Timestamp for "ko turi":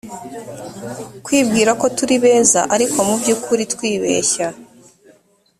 1.81-2.15